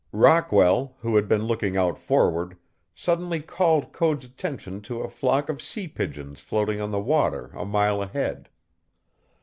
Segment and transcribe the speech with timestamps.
[0.13, 2.57] Rockwell, who had been looking out forward,
[2.95, 7.65] suddenly called Code's attention to a flock of sea pigeons floating on the water a
[7.65, 8.49] mile ahead.